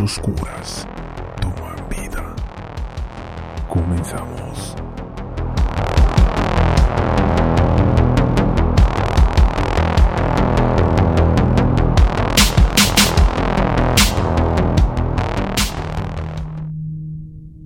[0.00, 0.86] oscuras
[1.40, 2.34] toman vida.
[3.68, 4.76] Comenzamos.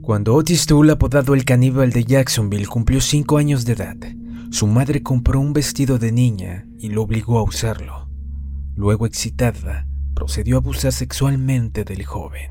[0.02, 3.96] Cuando Otis Toole, apodado el caníbal de Jacksonville, cumplió cinco años de edad,
[4.50, 8.08] su madre compró un vestido de niña y lo obligó a usarlo.
[8.76, 9.86] Luego, excitada,
[10.24, 12.50] procedió a abusar sexualmente del joven.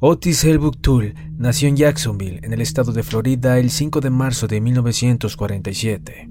[0.00, 4.46] Otis Helbuk Toole nació en Jacksonville, en el estado de Florida, el 5 de marzo
[4.46, 6.30] de 1947.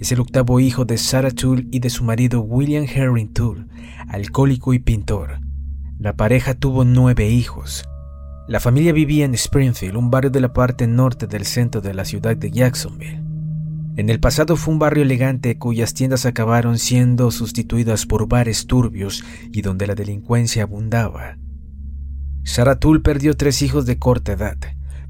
[0.00, 3.66] Es el octavo hijo de Sarah Toole y de su marido William Herring Toole,
[4.08, 5.38] alcohólico y pintor.
[6.00, 7.84] La pareja tuvo nueve hijos.
[8.48, 12.04] La familia vivía en Springfield, un barrio de la parte norte del centro de la
[12.04, 13.22] ciudad de Jacksonville.
[13.98, 19.24] En el pasado fue un barrio elegante cuyas tiendas acabaron siendo sustituidas por bares turbios
[19.50, 21.36] y donde la delincuencia abundaba.
[22.44, 24.56] Sarah Toole perdió tres hijos de corta edad,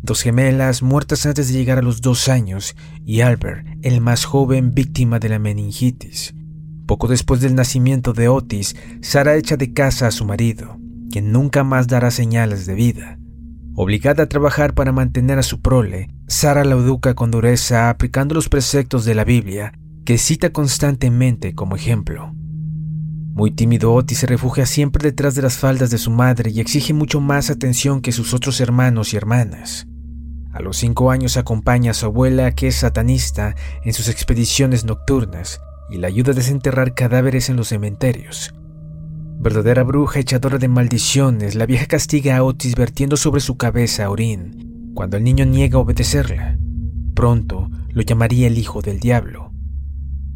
[0.01, 4.73] dos gemelas muertas antes de llegar a los dos años y Albert, el más joven,
[4.73, 6.35] víctima de la meningitis.
[6.87, 10.79] Poco después del nacimiento de Otis, Sarah echa de casa a su marido,
[11.11, 13.19] quien nunca más dará señales de vida.
[13.75, 18.51] Obligada a trabajar para mantener a su prole, Sara la educa con dureza aplicando los
[18.51, 19.73] preceptos de la Biblia,
[20.05, 22.35] que cita constantemente como ejemplo.
[23.33, 26.93] Muy tímido, Otis se refugia siempre detrás de las faldas de su madre y exige
[26.93, 29.87] mucho más atención que sus otros hermanos y hermanas.
[30.53, 35.63] A los cinco años acompaña a su abuela, que es satanista, en sus expediciones nocturnas
[35.89, 38.53] y la ayuda a desenterrar cadáveres en los cementerios.
[39.41, 44.69] Verdadera bruja echadora de maldiciones, la vieja castiga a Otis vertiendo sobre su cabeza orín,
[44.99, 46.59] cuando el niño niega obedecerla.
[47.15, 49.53] Pronto lo llamaría el hijo del diablo.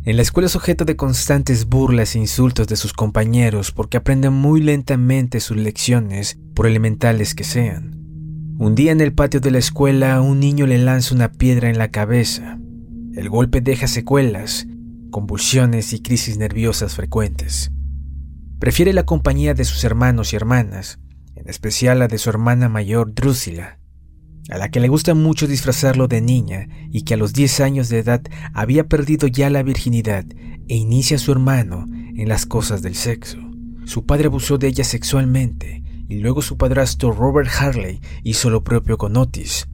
[0.05, 4.31] En la escuela es objeto de constantes burlas e insultos de sus compañeros porque aprende
[4.31, 7.99] muy lentamente sus lecciones, por elementales que sean.
[8.56, 11.77] Un día en el patio de la escuela, un niño le lanza una piedra en
[11.77, 12.61] la cabeza.
[13.17, 14.69] El golpe deja secuelas,
[15.11, 17.73] convulsiones y crisis nerviosas frecuentes.
[18.61, 21.00] Prefiere la compañía de sus hermanos y hermanas,
[21.34, 23.81] en especial la de su hermana mayor Drusila,
[24.49, 27.89] a la que le gusta mucho disfrazarlo de niña y que a los 10 años
[27.89, 28.23] de edad
[28.55, 30.25] había perdido ya la virginidad
[30.69, 33.39] e inicia a su hermano en las cosas del sexo.
[33.85, 38.99] Su padre abusó de ella sexualmente y luego su padrastro Robert Harley hizo lo propio
[38.99, 39.69] con Otis.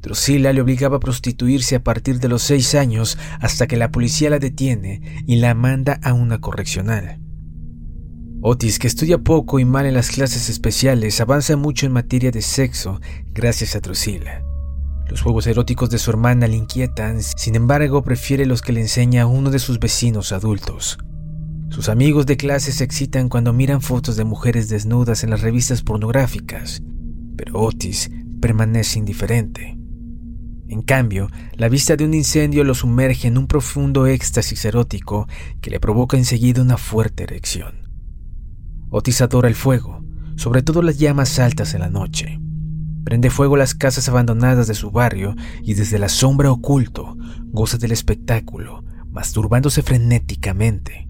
[0.00, 4.30] Drusilla le obligaba a prostituirse a partir de los 6 años hasta que la policía
[4.30, 7.20] la detiene y la manda a una correccional.
[8.42, 12.40] Otis, que estudia poco y mal en las clases especiales, avanza mucho en materia de
[12.40, 12.98] sexo
[13.34, 14.42] gracias a Drusilla.
[15.10, 19.26] Los juegos eróticos de su hermana le inquietan, sin embargo prefiere los que le enseña
[19.26, 20.96] uno de sus vecinos adultos.
[21.68, 25.82] Sus amigos de clase se excitan cuando miran fotos de mujeres desnudas en las revistas
[25.82, 26.82] pornográficas,
[27.36, 29.76] pero Otis permanece indiferente.
[30.68, 35.28] En cambio, la vista de un incendio lo sumerge en un profundo éxtasis erótico
[35.60, 37.79] que le provoca enseguida una fuerte erección.
[38.92, 42.40] Otis adora el fuego, sobre todo las llamas altas en la noche.
[43.04, 47.16] Prende fuego las casas abandonadas de su barrio y desde la sombra oculto
[47.52, 51.08] goza del espectáculo, masturbándose frenéticamente.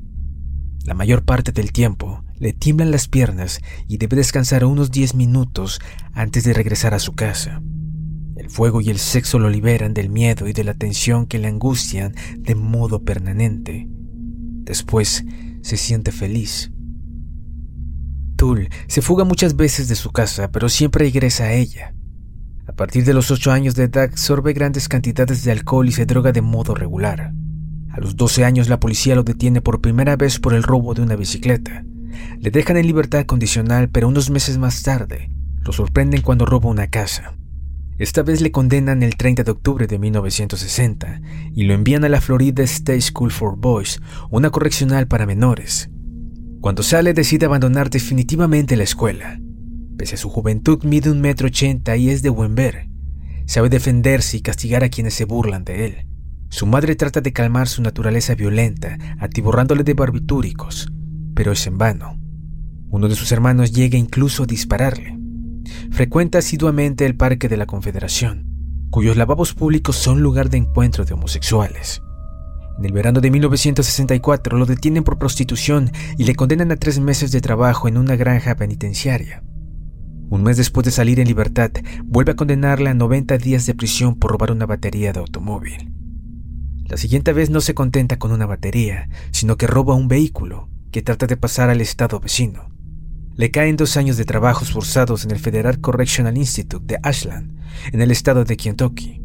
[0.84, 5.80] La mayor parte del tiempo le tiemblan las piernas y debe descansar unos 10 minutos
[6.12, 7.62] antes de regresar a su casa.
[8.36, 11.48] El fuego y el sexo lo liberan del miedo y de la tensión que le
[11.48, 13.86] angustian de modo permanente.
[13.88, 15.24] Después
[15.62, 16.72] se siente feliz
[18.86, 21.94] se fuga muchas veces de su casa, pero siempre regresa a ella.
[22.66, 26.06] A partir de los 8 años de edad absorbe grandes cantidades de alcohol y se
[26.06, 27.34] droga de modo regular.
[27.90, 31.02] A los 12 años la policía lo detiene por primera vez por el robo de
[31.02, 31.84] una bicicleta.
[32.38, 35.30] Le dejan en libertad condicional, pero unos meses más tarde
[35.62, 37.34] lo sorprenden cuando roba una casa.
[37.98, 41.20] Esta vez le condenan el 30 de octubre de 1960
[41.54, 44.00] y lo envían a la Florida State School for Boys,
[44.30, 45.90] una correccional para menores.
[46.60, 49.40] Cuando sale decide abandonar definitivamente la escuela.
[49.96, 52.86] Pese a su juventud mide un metro ochenta y es de buen ver.
[53.46, 56.06] Sabe defenderse y castigar a quienes se burlan de él.
[56.50, 60.92] Su madre trata de calmar su naturaleza violenta, atiborrándole de barbitúricos,
[61.34, 62.20] pero es en vano.
[62.90, 65.16] Uno de sus hermanos llega incluso a dispararle.
[65.90, 71.14] Frecuenta asiduamente el Parque de la Confederación, cuyos lavabos públicos son lugar de encuentro de
[71.14, 72.02] homosexuales.
[72.78, 77.32] En el verano de 1964 lo detienen por prostitución y le condenan a tres meses
[77.32, 79.42] de trabajo en una granja penitenciaria.
[80.30, 81.72] Un mes después de salir en libertad,
[82.04, 85.92] vuelve a condenarle a 90 días de prisión por robar una batería de automóvil.
[86.86, 91.02] La siguiente vez no se contenta con una batería, sino que roba un vehículo que
[91.02, 92.70] trata de pasar al estado vecino.
[93.36, 97.58] Le caen dos años de trabajos forzados en el Federal Correctional Institute de Ashland,
[97.92, 99.20] en el estado de Kentucky.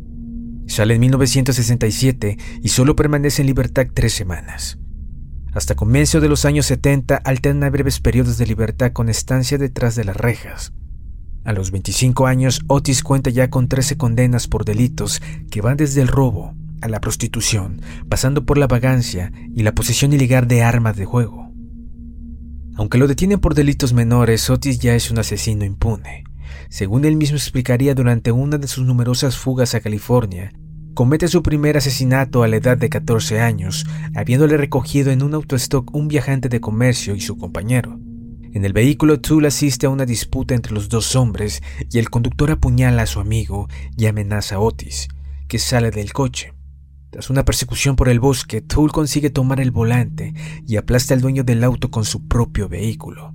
[0.67, 4.79] Sale en 1967 y solo permanece en libertad tres semanas.
[5.53, 10.03] Hasta comienzo de los años 70 alterna breves periodos de libertad con estancia detrás de
[10.03, 10.73] las rejas.
[11.45, 15.21] A los 25 años, Otis cuenta ya con 13 condenas por delitos
[15.51, 20.11] que van desde el robo, a la prostitución, pasando por la vagancia y la posesión
[20.11, 21.51] ilegal de armas de juego.
[22.75, 26.25] Aunque lo detienen por delitos menores, Otis ya es un asesino impune.
[26.69, 30.51] Según él mismo explicaría durante una de sus numerosas fugas a California,
[30.95, 35.93] comete su primer asesinato a la edad de 14 años, habiéndole recogido en un autostock
[35.93, 37.99] un viajante de comercio y su compañero.
[38.53, 41.61] En el vehículo, Tool asiste a una disputa entre los dos hombres
[41.91, 45.09] y el conductor apuñala a su amigo y amenaza a Otis,
[45.49, 46.53] que sale del coche.
[47.09, 50.33] Tras una persecución por el bosque, Tool consigue tomar el volante
[50.65, 53.33] y aplasta al dueño del auto con su propio vehículo.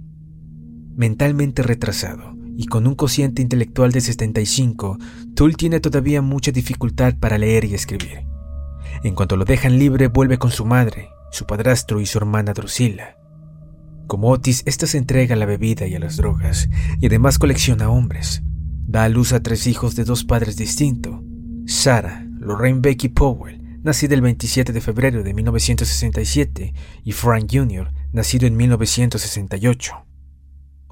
[0.97, 4.99] Mentalmente retrasado y con un cociente intelectual de 75,
[5.35, 8.27] Tool tiene todavía mucha dificultad para leer y escribir.
[9.03, 13.17] En cuanto lo dejan libre, vuelve con su madre, su padrastro y su hermana Drusilla.
[14.07, 16.69] Como Otis, esta se entrega a la bebida y a las drogas,
[17.01, 18.43] y además colecciona hombres.
[18.87, 21.19] Da a luz a tres hijos de dos padres distintos,
[21.65, 26.75] Sarah, Lorraine Becky Powell, nacido el 27 de febrero de 1967,
[27.05, 30.10] y Frank Jr., nacido en 1968.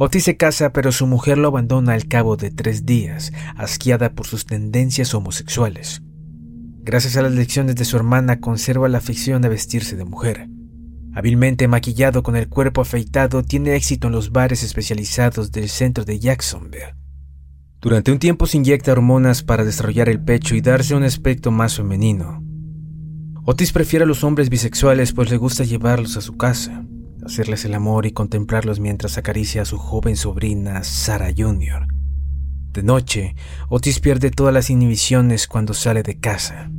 [0.00, 4.28] Otis se casa, pero su mujer lo abandona al cabo de tres días, asqueada por
[4.28, 6.02] sus tendencias homosexuales.
[6.84, 10.48] Gracias a las lecciones de su hermana, conserva la afición a vestirse de mujer.
[11.14, 16.20] Hábilmente maquillado con el cuerpo afeitado, tiene éxito en los bares especializados del centro de
[16.20, 16.94] Jacksonville.
[17.80, 21.76] Durante un tiempo se inyecta hormonas para desarrollar el pecho y darse un aspecto más
[21.76, 22.40] femenino.
[23.44, 26.84] Otis prefiere a los hombres bisexuales pues le gusta llevarlos a su casa,
[27.28, 31.86] hacerles el amor y contemplarlos mientras acaricia a su joven sobrina Sarah Jr.
[32.72, 33.36] De noche,
[33.68, 36.70] Otis pierde todas las inhibiciones cuando sale de casa.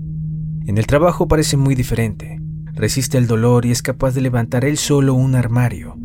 [0.65, 2.39] En el trabajo parece muy diferente.
[2.73, 5.95] Resiste el dolor y es capaz de levantar él solo un armario,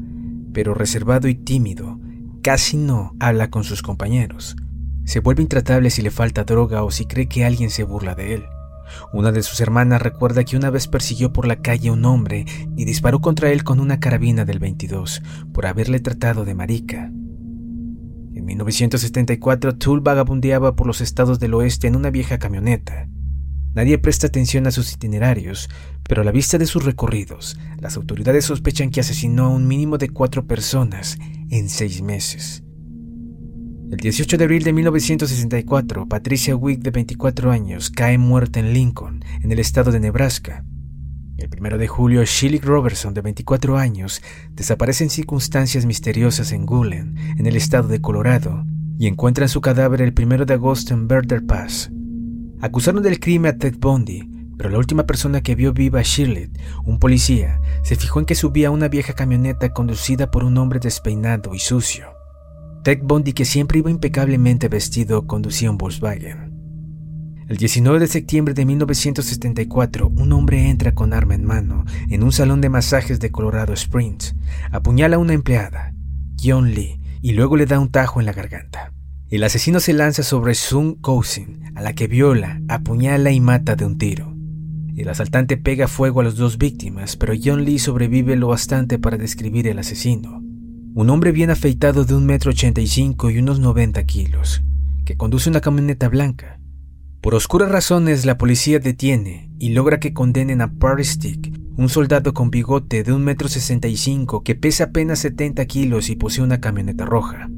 [0.52, 1.98] pero reservado y tímido,
[2.42, 4.56] casi no habla con sus compañeros.
[5.04, 8.34] Se vuelve intratable si le falta droga o si cree que alguien se burla de
[8.34, 8.44] él.
[9.12, 12.46] Una de sus hermanas recuerda que una vez persiguió por la calle a un hombre
[12.76, 15.22] y disparó contra él con una carabina del 22
[15.52, 17.10] por haberle tratado de marica.
[18.34, 23.08] En 1974, Tool vagabundeaba por los estados del oeste en una vieja camioneta.
[23.74, 25.68] Nadie presta atención a sus itinerarios,
[26.08, 29.98] pero a la vista de sus recorridos, las autoridades sospechan que asesinó a un mínimo
[29.98, 31.18] de cuatro personas
[31.50, 32.62] en seis meses.
[33.90, 39.22] El 18 de abril de 1964, Patricia Wick, de 24 años, cae muerta en Lincoln,
[39.42, 40.64] en el estado de Nebraska.
[41.36, 44.22] El 1 de julio, Shilly Robertson, de 24 años,
[44.52, 48.64] desaparece en circunstancias misteriosas en Gulen, en el estado de Colorado,
[48.98, 51.90] y encuentran su cadáver el 1 de agosto en Berder Pass.
[52.62, 56.50] Acusaron del crimen a Ted Bundy, pero la última persona que vio viva a Shirley,
[56.84, 61.54] un policía, se fijó en que subía una vieja camioneta conducida por un hombre despeinado
[61.54, 62.13] y sucio.
[62.84, 66.52] Ted Bundy, que siempre iba impecablemente vestido, conducía un Volkswagen.
[67.48, 72.30] El 19 de septiembre de 1974, un hombre entra con arma en mano en un
[72.30, 74.36] salón de masajes de Colorado Springs,
[74.70, 75.94] apuñala a una empleada,
[76.38, 78.92] John Lee, y luego le da un tajo en la garganta.
[79.30, 83.86] El asesino se lanza sobre Sun Cousin, a la que viola, apuñala y mata de
[83.86, 84.36] un tiro.
[84.94, 89.16] El asaltante pega fuego a las dos víctimas, pero John Lee sobrevive lo bastante para
[89.16, 90.43] describir el asesino
[90.96, 94.62] un hombre bien afeitado de un metro ochenta y cinco y unos 90 kilos,
[95.04, 96.60] que conduce una camioneta blanca.
[97.20, 102.32] Por oscuras razones, la policía detiene y logra que condenen a Parry Stick, un soldado
[102.32, 106.44] con bigote de un metro sesenta y cinco que pesa apenas 70 kilos y posee
[106.44, 107.48] una camioneta roja.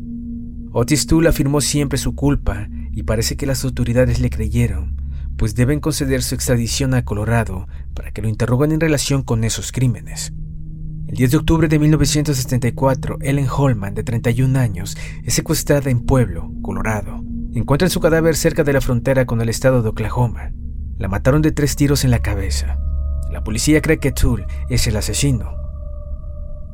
[0.73, 4.97] Otis Toole afirmó siempre su culpa y parece que las autoridades le creyeron,
[5.37, 9.73] pues deben conceder su extradición a Colorado para que lo interroguen en relación con esos
[9.73, 10.33] crímenes.
[11.09, 16.51] El 10 de octubre de 1974, Ellen Holman, de 31 años, es secuestrada en Pueblo,
[16.63, 17.23] Colorado.
[17.55, 20.51] Encuentran su cadáver cerca de la frontera con el estado de Oklahoma.
[20.99, 22.81] La mataron de tres tiros en la cabeza.
[23.31, 25.53] La policía cree que Toole es el asesino.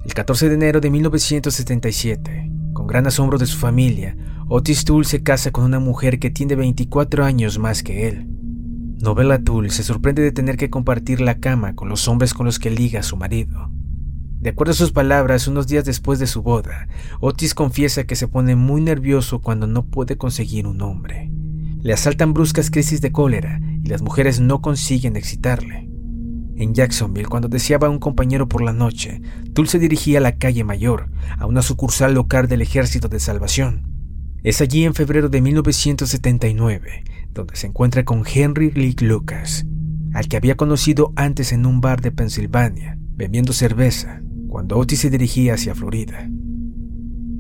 [0.03, 4.17] El 14 de enero de 1977, con gran asombro de su familia,
[4.49, 8.27] Otis Toole se casa con una mujer que tiene 24 años más que él.
[8.99, 12.59] Novella Toole se sorprende de tener que compartir la cama con los hombres con los
[12.59, 13.71] que liga a su marido.
[14.43, 16.89] De acuerdo a sus palabras, unos días después de su boda,
[17.21, 21.31] Otis confiesa que se pone muy nervioso cuando no puede conseguir un hombre.
[21.81, 25.89] Le asaltan bruscas crisis de cólera y las mujeres no consiguen excitarle.
[26.57, 29.23] En Jacksonville, cuando deseaba a un compañero por la noche,
[29.55, 31.09] Tull se dirigía a la calle Mayor,
[31.39, 33.87] a una sucursal local del Ejército de Salvación.
[34.43, 39.65] Es allí en febrero de 1979 donde se encuentra con Henry Lee Lucas,
[40.13, 44.21] al que había conocido antes en un bar de Pensilvania, bebiendo cerveza,
[44.53, 46.29] cuando Otis se dirigía hacia Florida.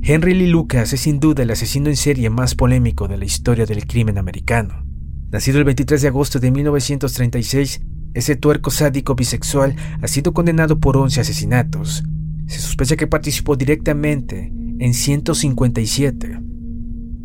[0.01, 3.67] Henry Lee Lucas es sin duda el asesino en serie más polémico de la historia
[3.67, 4.87] del crimen americano.
[5.31, 7.83] Nacido el 23 de agosto de 1936,
[8.15, 12.03] ese tuerco sádico bisexual ha sido condenado por 11 asesinatos.
[12.47, 16.29] Se sospecha que participó directamente en 157.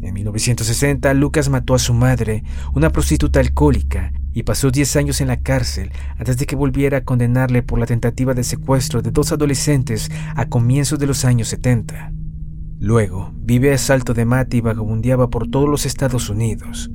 [0.02, 2.44] En 1960, Lucas mató a su madre,
[2.76, 7.04] una prostituta alcohólica, y pasó 10 años en la cárcel antes de que volviera a
[7.04, 12.14] condenarle por la tentativa de secuestro de dos adolescentes a comienzos de los años 70.
[12.80, 16.92] Luego, vive a salto de mata y vagabundeaba por todos los Estados Unidos.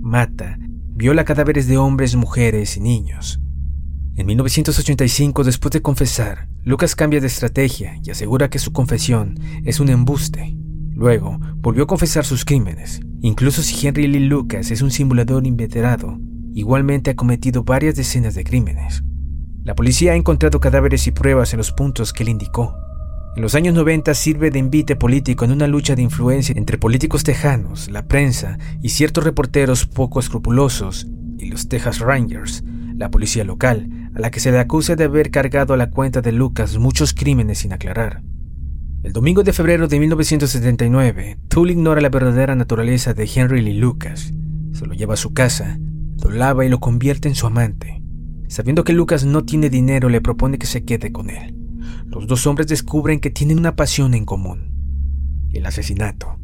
[0.00, 3.40] Mata, viola cadáveres de hombres, mujeres y niños.
[4.16, 9.80] En 1985, después de confesar, Lucas cambia de estrategia y asegura que su confesión es
[9.80, 10.56] un embuste.
[10.92, 13.00] Luego, volvió a confesar sus crímenes.
[13.20, 16.20] Incluso si Henry Lee Lucas es un simulador inveterado,
[16.54, 19.02] igualmente ha cometido varias decenas de crímenes.
[19.64, 22.76] La policía ha encontrado cadáveres y pruebas en los puntos que él indicó.
[23.36, 27.24] En los años 90 sirve de invite político en una lucha de influencia entre políticos
[27.24, 31.08] tejanos, la prensa y ciertos reporteros poco escrupulosos
[31.38, 32.62] y los Texas Rangers,
[32.96, 36.20] la policía local, a la que se le acusa de haber cargado a la cuenta
[36.20, 38.22] de Lucas muchos crímenes sin aclarar.
[39.02, 44.32] El domingo de febrero de 1979, Tull ignora la verdadera naturaleza de Henry Lee Lucas.
[44.72, 45.78] Se lo lleva a su casa,
[46.22, 48.02] lo lava y lo convierte en su amante.
[48.48, 51.54] Sabiendo que Lucas no tiene dinero, le propone que se quede con él
[52.14, 56.38] los dos hombres descubren que tienen una pasión en común, el asesinato.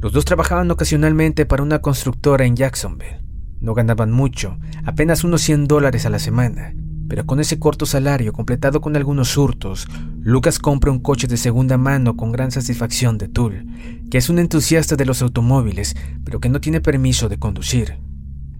[0.00, 3.20] Los dos trabajaban ocasionalmente para una constructora en Jacksonville.
[3.60, 6.74] No ganaban mucho, apenas unos 100 dólares a la semana,
[7.06, 9.86] pero con ese corto salario completado con algunos hurtos,
[10.20, 13.66] Lucas compra un coche de segunda mano con gran satisfacción de Tull,
[14.10, 17.98] que es un entusiasta de los automóviles, pero que no tiene permiso de conducir,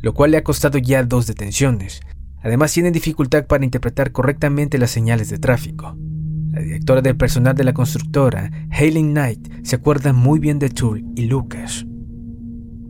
[0.00, 2.00] lo cual le ha costado ya dos detenciones.
[2.42, 5.96] Además tiene dificultad para interpretar correctamente las señales de tráfico.
[6.52, 11.04] La directora del personal de la constructora, Hayley Knight, se acuerda muy bien de Tull
[11.14, 11.86] y Lucas.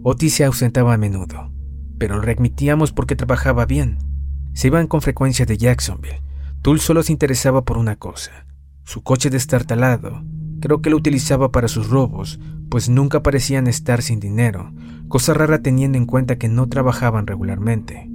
[0.02, 1.52] Otis se ausentaba a menudo,
[1.99, 3.99] pero lo readmitíamos porque trabajaba bien.
[4.55, 6.23] Se iban con frecuencia de Jacksonville.
[6.62, 8.47] Tull solo se interesaba por una cosa,
[8.85, 10.23] su coche destartalado.
[10.61, 12.38] Creo que lo utilizaba para sus robos,
[12.69, 14.73] pues nunca parecían estar sin dinero,
[15.09, 18.09] cosa rara teniendo en cuenta que no trabajaban regularmente.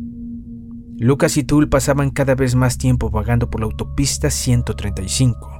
[0.97, 5.51] Lucas y Tull pasaban cada vez más tiempo vagando por la autopista 135.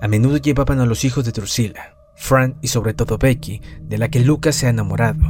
[0.00, 4.08] A menudo llevaban a los hijos de Drusilla, Fran y sobre todo Becky, de la
[4.08, 5.24] que Lucas se ha enamorado.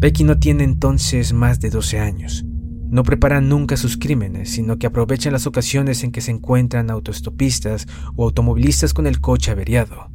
[0.00, 2.44] Becky no tiene entonces más de 12 años.
[2.90, 7.86] No preparan nunca sus crímenes, sino que aprovechan las ocasiones en que se encuentran autostopistas
[8.16, 10.10] o automovilistas con el coche averiado.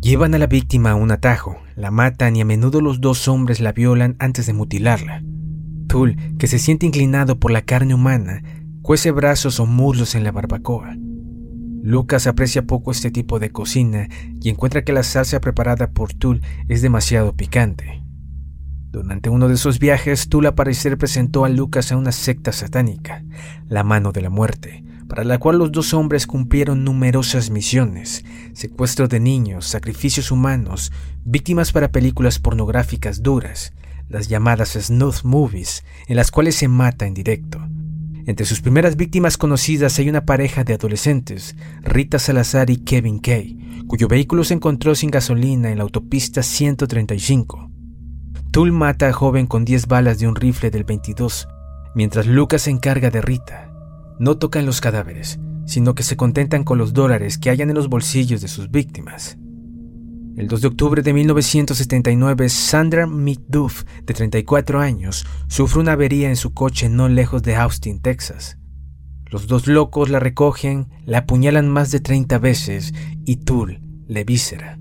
[0.00, 3.60] Llevan a la víctima a un atajo, la matan y a menudo los dos hombres
[3.60, 5.22] la violan antes de mutilarla
[6.38, 8.42] que se siente inclinado por la carne humana,
[8.82, 10.96] cuece brazos o muslos en la barbacoa.
[11.82, 14.08] Lucas aprecia poco este tipo de cocina
[14.40, 18.03] y encuentra que la salsa preparada por Tull es demasiado picante.
[18.94, 23.24] Durante uno de esos viajes, Tull al parecer presentó a Lucas a una secta satánica,
[23.66, 29.08] la Mano de la Muerte, para la cual los dos hombres cumplieron numerosas misiones, secuestro
[29.08, 30.92] de niños, sacrificios humanos,
[31.24, 33.72] víctimas para películas pornográficas duras,
[34.08, 37.60] las llamadas snuff movies, en las cuales se mata en directo.
[38.26, 43.82] Entre sus primeras víctimas conocidas hay una pareja de adolescentes, Rita Salazar y Kevin Kay,
[43.88, 47.73] cuyo vehículo se encontró sin gasolina en la autopista 135.
[48.54, 51.48] Tull mata a joven con 10 balas de un rifle del 22,
[51.96, 53.72] mientras Lucas se encarga de Rita.
[54.20, 57.88] No tocan los cadáveres, sino que se contentan con los dólares que hayan en los
[57.88, 59.36] bolsillos de sus víctimas.
[60.36, 66.36] El 2 de octubre de 1979, Sandra McDuff, de 34 años, sufre una avería en
[66.36, 68.58] su coche no lejos de Austin, Texas.
[69.26, 72.94] Los dos locos la recogen, la apuñalan más de 30 veces
[73.24, 74.78] y Tull le víscera.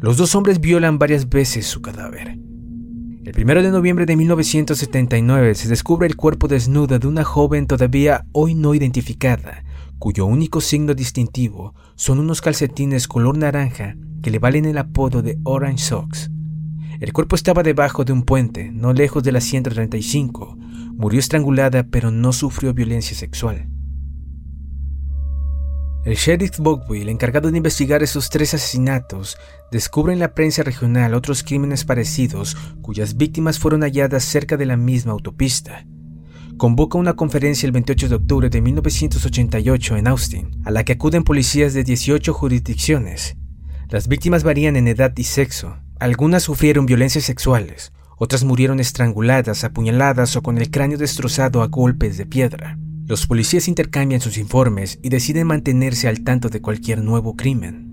[0.00, 2.45] Los dos hombres violan varias veces su cadáver.
[3.26, 8.24] El 1 de noviembre de 1979 se descubre el cuerpo desnudo de una joven todavía
[8.30, 9.64] hoy no identificada,
[9.98, 15.40] cuyo único signo distintivo son unos calcetines color naranja que le valen el apodo de
[15.42, 16.30] Orange Socks.
[17.00, 20.56] El cuerpo estaba debajo de un puente, no lejos de la 135.
[20.94, 23.66] Murió estrangulada, pero no sufrió violencia sexual.
[26.06, 26.60] El sheriff
[26.90, 29.36] el encargado de investigar esos tres asesinatos,
[29.72, 34.76] descubre en la prensa regional otros crímenes parecidos cuyas víctimas fueron halladas cerca de la
[34.76, 35.84] misma autopista.
[36.58, 41.24] convoca una conferencia el 28 de octubre de 1988 en Austin, a la que acuden
[41.24, 43.36] policías de 18 jurisdicciones.
[43.88, 45.76] Las víctimas varían en edad y sexo.
[45.98, 52.16] Algunas sufrieron violencias sexuales, otras murieron estranguladas, apuñaladas o con el cráneo destrozado a golpes
[52.16, 52.78] de piedra.
[53.06, 57.86] Los policías intercambian sus informes y deciden mantenerse al tanto de cualquier nuevo crimen.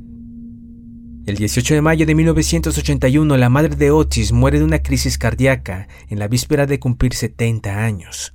[1.27, 5.87] El 18 de mayo de 1981, la madre de Otis muere de una crisis cardíaca
[6.09, 8.33] en la víspera de cumplir 70 años.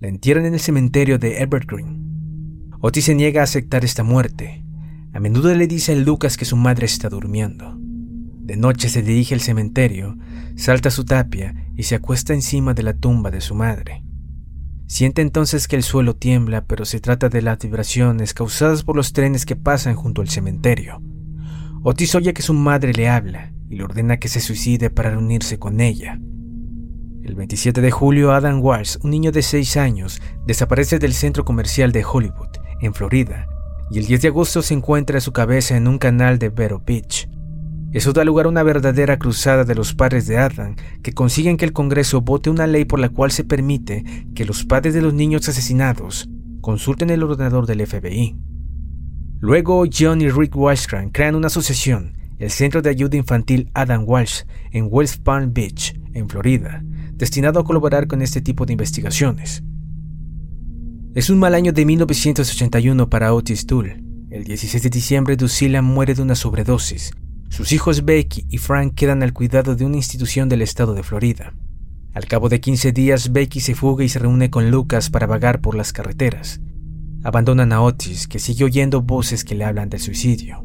[0.00, 2.70] La entierran en el cementerio de Evergreen.
[2.80, 4.64] Otis se niega a aceptar esta muerte.
[5.12, 7.76] A menudo le dice a Lucas que su madre está durmiendo.
[7.78, 10.16] De noche se dirige al cementerio,
[10.56, 14.07] salta su tapia y se acuesta encima de la tumba de su madre.
[14.88, 19.12] Siente entonces que el suelo tiembla, pero se trata de las vibraciones causadas por los
[19.12, 21.02] trenes que pasan junto al cementerio.
[21.82, 25.58] Otis oye que su madre le habla y le ordena que se suicide para reunirse
[25.58, 26.18] con ella.
[27.22, 31.92] El 27 de julio, Adam Walsh, un niño de 6 años, desaparece del centro comercial
[31.92, 33.46] de Hollywood, en Florida,
[33.90, 37.28] y el 10 de agosto se encuentra su cabeza en un canal de Vero Beach.
[37.92, 41.64] Eso da lugar a una verdadera cruzada de los padres de Adam, que consiguen que
[41.64, 44.04] el Congreso vote una ley por la cual se permite
[44.34, 46.28] que los padres de los niños asesinados
[46.60, 48.36] consulten el ordenador del FBI.
[49.40, 54.42] Luego, John y Rick Washcran crean una asociación, el Centro de Ayuda Infantil Adam Walsh,
[54.70, 56.82] en West Palm Beach, en Florida,
[57.14, 59.62] destinado a colaborar con este tipo de investigaciones.
[61.14, 64.02] Es un mal año de 1981 para Otis Toole.
[64.30, 67.12] El 16 de diciembre, Lucilla muere de una sobredosis.
[67.48, 71.54] Sus hijos Becky y Frank quedan al cuidado de una institución del estado de Florida.
[72.14, 75.60] Al cabo de 15 días, Becky se fuga y se reúne con Lucas para vagar
[75.60, 76.60] por las carreteras.
[77.24, 80.64] Abandonan a Otis, que sigue oyendo voces que le hablan del suicidio.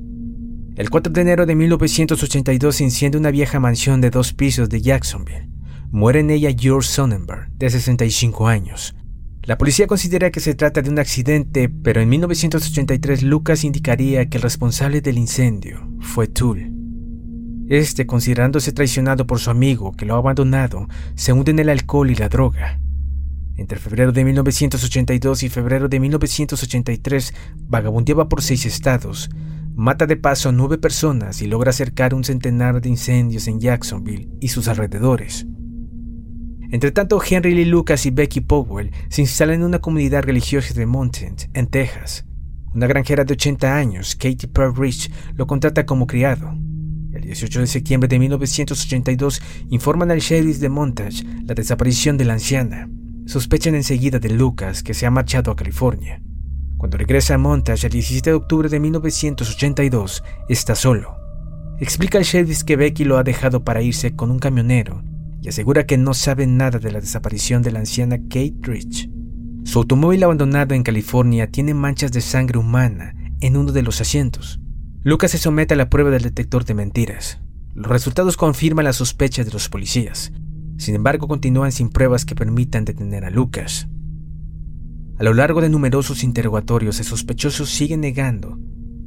[0.76, 4.82] El 4 de enero de 1982 se enciende una vieja mansión de dos pisos de
[4.82, 5.50] Jacksonville.
[5.92, 8.96] Muere en ella George Sonnenberg, de 65 años.
[9.46, 14.38] La policía considera que se trata de un accidente, pero en 1983 Lucas indicaría que
[14.38, 16.72] el responsable del incendio fue Tool.
[17.68, 22.10] Este, considerándose traicionado por su amigo que lo ha abandonado, se hunde en el alcohol
[22.10, 22.80] y la droga.
[23.58, 27.34] Entre febrero de 1982 y febrero de 1983
[27.68, 29.30] vagabundeaba por seis estados,
[29.76, 34.30] mata de paso a nueve personas y logra acercar un centenar de incendios en Jacksonville
[34.40, 35.46] y sus alrededores.
[36.74, 40.88] Entre tanto, Henry Lee Lucas y Becky Powell se instalan en una comunidad religiosa de
[40.88, 42.26] Mountain, en Texas.
[42.74, 46.52] Una granjera de 80 años, Katie Pearl Rich, lo contrata como criado.
[47.14, 52.34] El 18 de septiembre de 1982 informan al sheriff de Montage la desaparición de la
[52.34, 52.90] anciana.
[53.28, 56.24] Sospechan enseguida de Lucas, que se ha marchado a California.
[56.78, 61.18] Cuando regresa a Montage el 17 de octubre de 1982, está solo.
[61.80, 65.04] Explica al sheriff que Becky lo ha dejado para irse con un camionero
[65.44, 69.10] y asegura que no sabe nada de la desaparición de la anciana Kate Rich.
[69.66, 74.62] Su automóvil abandonado en California tiene manchas de sangre humana en uno de los asientos.
[75.04, 77.42] Lucas se somete a la prueba del detector de mentiras.
[77.76, 80.32] Los resultados confirman las sospechas de los policías.
[80.78, 83.90] Sin embargo, continúan sin pruebas que permitan detener a Lucas.
[85.20, 88.58] A lo largo de numerosos interrogatorios, el sospechoso sigue negando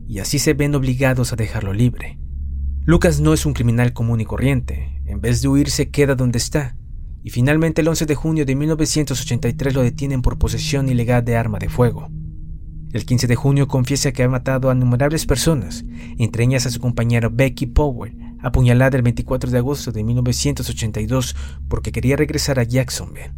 [0.06, 2.18] y así se ven obligados a dejarlo libre.
[2.84, 4.95] Lucas no es un criminal común y corriente.
[5.06, 6.76] En vez de huir, se queda donde está.
[7.22, 11.58] Y finalmente, el 11 de junio de 1983 lo detienen por posesión ilegal de arma
[11.58, 12.08] de fuego.
[12.92, 15.84] El 15 de junio confiesa que ha matado a innumerables personas,
[16.18, 21.36] entre ellas a su compañero Becky Powell, apuñalada el 24 de agosto de 1982
[21.68, 23.34] porque quería regresar a Jacksonville.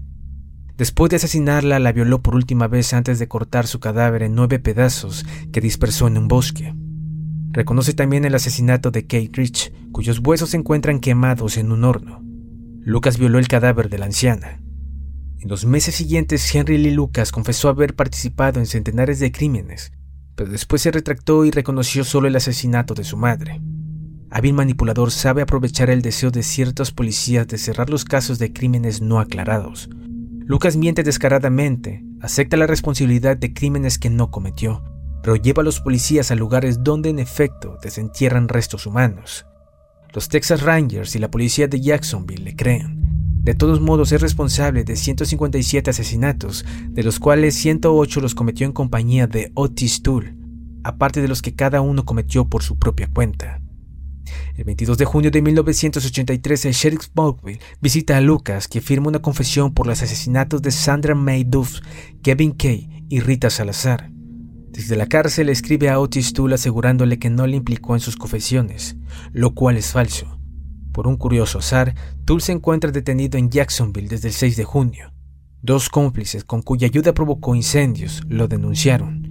[0.76, 4.60] Después de asesinarla, la violó por última vez antes de cortar su cadáver en nueve
[4.60, 6.72] pedazos que dispersó en un bosque.
[7.50, 12.22] Reconoce también el asesinato de Kate Rich, cuyos huesos se encuentran quemados en un horno.
[12.82, 14.60] Lucas violó el cadáver de la anciana.
[15.40, 19.92] En los meses siguientes, Henry Lee Lucas confesó haber participado en centenares de crímenes,
[20.34, 23.62] pero después se retractó y reconoció solo el asesinato de su madre.
[24.30, 29.00] Hábil manipulador sabe aprovechar el deseo de ciertos policías de cerrar los casos de crímenes
[29.00, 29.88] no aclarados.
[30.44, 34.82] Lucas miente descaradamente, acepta la responsabilidad de crímenes que no cometió,
[35.28, 39.44] pero lleva a los policías a lugares donde en efecto desentierran restos humanos.
[40.14, 43.42] Los Texas Rangers y la policía de Jacksonville le creen.
[43.42, 48.72] De todos modos es responsable de 157 asesinatos, de los cuales 108 los cometió en
[48.72, 50.34] compañía de Otis Toole,
[50.82, 53.60] aparte de los que cada uno cometió por su propia cuenta.
[54.56, 59.20] El 22 de junio de 1983, el sheriff Smokeville visita a Lucas, que firma una
[59.20, 61.80] confesión por los asesinatos de Sandra May Duff,
[62.22, 64.10] Kevin Kay y Rita Salazar.
[64.78, 68.94] Desde la cárcel escribe a Otis Toole asegurándole que no le implicó en sus confesiones,
[69.32, 70.38] lo cual es falso.
[70.92, 75.12] Por un curioso azar, Toole se encuentra detenido en Jacksonville desde el 6 de junio.
[75.62, 79.28] Dos cómplices con cuya ayuda provocó incendios lo denunciaron.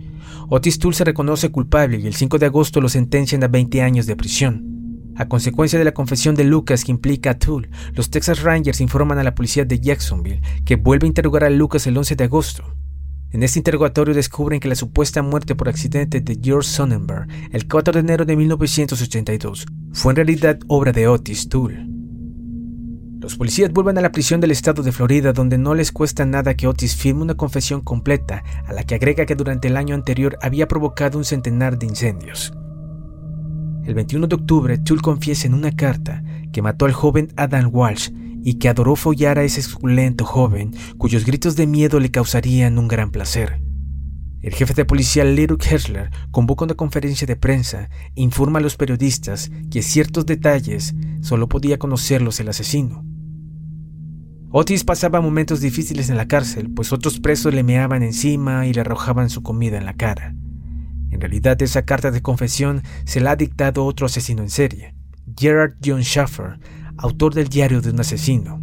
[0.49, 4.05] Otis Toole se reconoce culpable y el 5 de agosto lo sentencian a 20 años
[4.05, 5.13] de prisión.
[5.15, 9.17] A consecuencia de la confesión de Lucas que implica a Toole, los Texas Rangers informan
[9.17, 12.65] a la policía de Jacksonville que vuelve a interrogar a Lucas el 11 de agosto.
[13.29, 17.93] En este interrogatorio descubren que la supuesta muerte por accidente de George Sonnenberg el 4
[17.93, 21.85] de enero de 1982 fue en realidad obra de Otis Toole.
[23.19, 26.55] Los policías vuelven a la prisión del estado de Florida donde no les cuesta nada
[26.55, 30.37] que Otis firme una confesión completa a la que agrega que durante el año anterior
[30.41, 32.53] había provocado un centenar de incendios.
[33.83, 38.09] El 21 de octubre, Toole confiesa en una carta que mató al joven Adam Walsh
[38.43, 42.87] y que adoró follar a ese suculento joven cuyos gritos de miedo le causarían un
[42.87, 43.61] gran placer.
[44.41, 48.77] El jefe de policía Leroy Hersler convoca una conferencia de prensa e informa a los
[48.77, 53.03] periodistas que ciertos detalles solo podía conocerlos el asesino.
[54.49, 58.81] Otis pasaba momentos difíciles en la cárcel, pues otros presos le meaban encima y le
[58.81, 60.33] arrojaban su comida en la cara.
[61.11, 64.95] En realidad, esa carta de confesión se la ha dictado otro asesino en serie,
[65.37, 66.59] Gerard John Schaffer,
[66.97, 68.61] autor del diario de un asesino,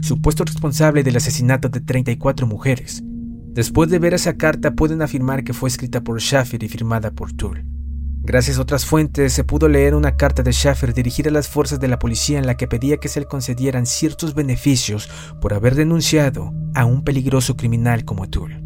[0.00, 3.02] supuesto responsable del asesinato de 34 mujeres.
[3.04, 7.32] Después de ver esa carta pueden afirmar que fue escrita por Schaffer y firmada por
[7.32, 7.64] Toole.
[8.22, 11.80] Gracias a otras fuentes se pudo leer una carta de Schaffer dirigida a las fuerzas
[11.80, 15.08] de la policía en la que pedía que se le concedieran ciertos beneficios
[15.40, 18.62] por haber denunciado a un peligroso criminal como Toole.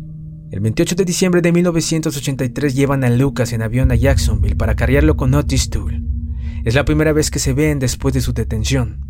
[0.51, 5.17] El 28 de diciembre de 1983 llevan a Lucas en avión a Jacksonville para cargarlo
[5.17, 6.03] con Otis Toole.
[6.65, 9.04] Es la primera vez que se ven después de su detención.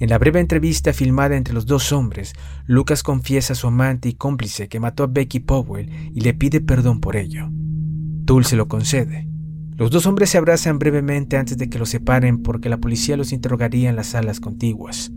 [0.00, 2.32] En la breve entrevista filmada entre los dos hombres,
[2.66, 6.60] Lucas confiesa a su amante y cómplice que mató a Becky Powell y le pide
[6.60, 7.50] perdón por ello.
[8.24, 9.26] Toole se lo concede.
[9.76, 13.32] Los dos hombres se abrazan brevemente antes de que los separen porque la policía los
[13.32, 15.10] interrogaría en las salas contiguas.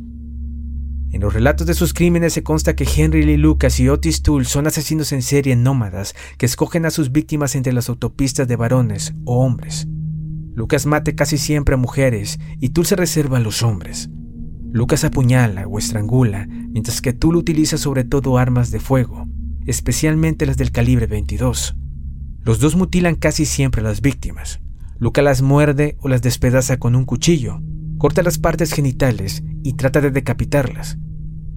[1.12, 4.46] En los relatos de sus crímenes se consta que Henry Lee Lucas y Otis Toole
[4.46, 9.13] son asesinos en serie nómadas que escogen a sus víctimas entre las autopistas de varones
[9.26, 9.88] o hombres.
[10.56, 14.10] Lucas mate casi siempre a mujeres y Toole se reserva a los hombres.
[14.74, 19.28] Lucas apuñala o estrangula, mientras que Tool utiliza sobre todo armas de fuego,
[19.66, 21.76] especialmente las del calibre 22.
[22.44, 24.62] Los dos mutilan casi siempre a las víctimas.
[24.98, 27.60] Lucas las muerde o las despedaza con un cuchillo,
[27.98, 30.98] corta las partes genitales y trata de decapitarlas.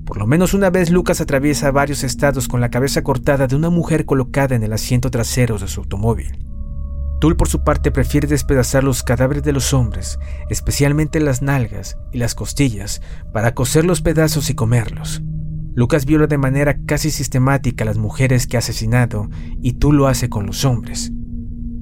[0.04, 3.70] Por lo menos una vez Lucas atraviesa varios estados con la cabeza cortada de una
[3.70, 6.46] mujer colocada en el asiento trasero de su automóvil.
[7.24, 10.18] Tool por su parte prefiere despedazar los cadáveres de los hombres,
[10.50, 13.00] especialmente las nalgas y las costillas,
[13.32, 15.22] para coser los pedazos y comerlos.
[15.74, 19.30] Lucas viola de manera casi sistemática a las mujeres que ha asesinado
[19.62, 21.12] y Tool lo hace con los hombres.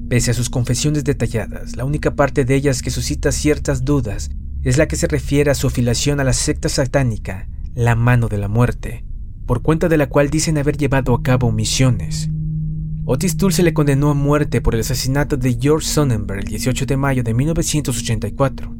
[0.07, 4.29] Pese a sus confesiones detalladas, la única parte de ellas que suscita ciertas dudas
[4.61, 8.37] es la que se refiere a su afiliación a la secta satánica, la mano de
[8.37, 9.03] la muerte,
[9.45, 12.29] por cuenta de la cual dicen haber llevado a cabo misiones,
[13.05, 16.85] Otis Toole se le condenó a muerte por el asesinato de George Sonnenberg el 18
[16.85, 18.73] de mayo de 1984.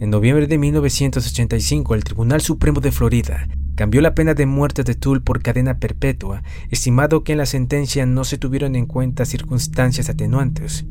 [0.00, 4.94] En noviembre de 1985, el Tribunal Supremo de Florida cambió la pena de muerte de
[4.94, 10.08] Toole por cadena perpetua, estimado que en la sentencia no se tuvieron en cuenta circunstancias
[10.08, 10.86] atenuantes,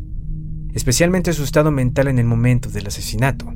[0.71, 3.51] especialmente su estado mental en el momento del asesinato.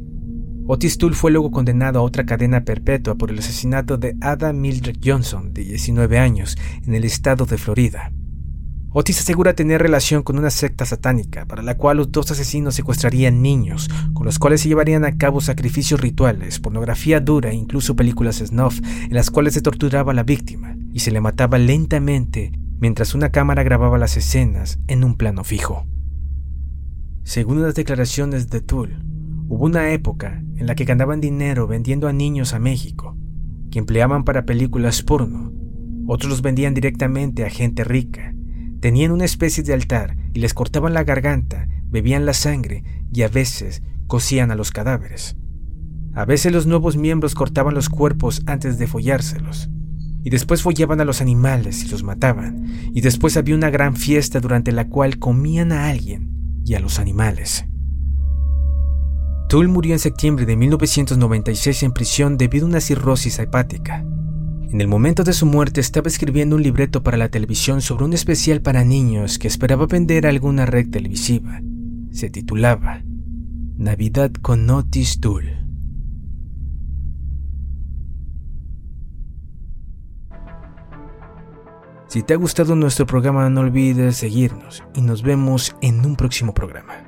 [0.66, 4.98] Otis Toole fue luego condenado a otra cadena perpetua por el asesinato de Ada Mildred
[5.06, 8.12] Johnson, de 19 años, en el estado de Florida.
[8.96, 13.42] Otis asegura tener relación con una secta satánica, para la cual los dos asesinos secuestrarían
[13.42, 18.36] niños, con los cuales se llevarían a cabo sacrificios rituales, pornografía dura e incluso películas
[18.38, 23.16] snuff, en las cuales se torturaba a la víctima y se le mataba lentamente mientras
[23.16, 25.88] una cámara grababa las escenas en un plano fijo.
[27.24, 29.04] Según las declaraciones de Tool,
[29.48, 33.18] hubo una época en la que ganaban dinero vendiendo a niños a México,
[33.72, 35.52] que empleaban para películas porno.
[36.06, 38.33] Otros los vendían directamente a gente rica
[38.84, 43.30] Tenían una especie de altar y les cortaban la garganta, bebían la sangre y a
[43.30, 45.38] veces cosían a los cadáveres.
[46.14, 49.70] A veces los nuevos miembros cortaban los cuerpos antes de follárselos.
[50.26, 52.66] Y después follaban a los animales y los mataban.
[52.94, 57.00] Y después había una gran fiesta durante la cual comían a alguien y a los
[57.00, 57.64] animales.
[59.48, 64.04] Tull murió en septiembre de 1996 en prisión debido a una cirrosis hepática.
[64.74, 68.14] En el momento de su muerte estaba escribiendo un libreto para la televisión sobre un
[68.14, 71.62] especial para niños que esperaba vender a alguna red televisiva.
[72.12, 73.04] Se titulaba
[73.78, 75.44] Navidad con Otis Tool.
[82.08, 86.56] Si te ha gustado nuestro programa no olvides seguirnos y nos vemos en un próximo
[86.56, 87.03] programa.